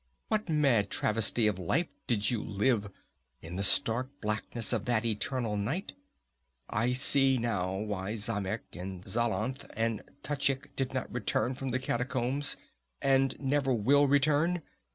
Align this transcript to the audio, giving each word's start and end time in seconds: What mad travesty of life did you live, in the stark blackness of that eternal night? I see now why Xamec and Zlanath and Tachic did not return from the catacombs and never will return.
What 0.29 0.49
mad 0.49 0.89
travesty 0.89 1.45
of 1.45 1.59
life 1.59 1.87
did 2.07 2.31
you 2.31 2.41
live, 2.43 2.89
in 3.39 3.55
the 3.55 3.61
stark 3.63 4.09
blackness 4.19 4.73
of 4.73 4.85
that 4.85 5.05
eternal 5.05 5.57
night? 5.57 5.93
I 6.67 6.93
see 6.93 7.37
now 7.37 7.75
why 7.75 8.13
Xamec 8.15 8.61
and 8.75 9.03
Zlanath 9.05 9.69
and 9.75 10.01
Tachic 10.23 10.75
did 10.75 10.91
not 10.95 11.13
return 11.13 11.53
from 11.53 11.69
the 11.69 11.77
catacombs 11.77 12.57
and 12.99 13.39
never 13.39 13.71
will 13.75 14.07
return. 14.07 14.63